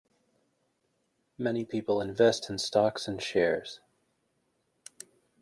Many 1.37 1.63
people 1.63 2.01
invest 2.01 2.49
in 2.49 2.57
stocks 2.57 3.07
and 3.07 3.21
shares 3.21 3.81